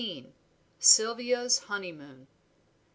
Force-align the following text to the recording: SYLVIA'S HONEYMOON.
SYLVIA'S 0.79 1.59
HONEYMOON. 1.67 2.25